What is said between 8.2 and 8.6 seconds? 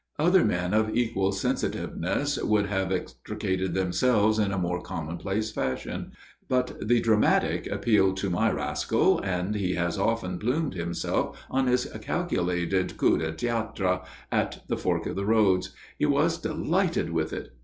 my